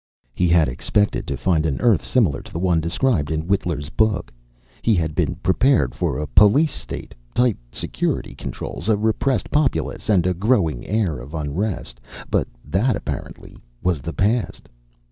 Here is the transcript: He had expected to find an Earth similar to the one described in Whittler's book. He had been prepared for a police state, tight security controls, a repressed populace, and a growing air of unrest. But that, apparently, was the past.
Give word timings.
He 0.33 0.47
had 0.47 0.67
expected 0.67 1.27
to 1.27 1.37
find 1.37 1.63
an 1.63 1.79
Earth 1.79 2.03
similar 2.03 2.41
to 2.41 2.51
the 2.51 2.57
one 2.57 2.81
described 2.81 3.29
in 3.29 3.41
Whittler's 3.45 3.89
book. 3.91 4.31
He 4.81 4.95
had 4.95 5.13
been 5.13 5.35
prepared 5.43 5.93
for 5.93 6.17
a 6.17 6.25
police 6.25 6.71
state, 6.73 7.13
tight 7.35 7.57
security 7.71 8.33
controls, 8.33 8.89
a 8.89 8.97
repressed 8.97 9.51
populace, 9.51 10.09
and 10.09 10.25
a 10.25 10.33
growing 10.33 10.87
air 10.87 11.19
of 11.19 11.35
unrest. 11.35 11.99
But 12.31 12.47
that, 12.65 12.95
apparently, 12.95 13.55
was 13.83 14.01
the 14.01 14.11
past. 14.13 14.67